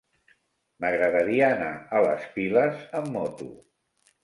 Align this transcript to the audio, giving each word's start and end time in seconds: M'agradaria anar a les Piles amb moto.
M'agradaria 0.85 1.51
anar 1.59 1.69
a 1.99 2.03
les 2.07 2.27
Piles 2.39 2.83
amb 3.03 3.15
moto. 3.21 3.53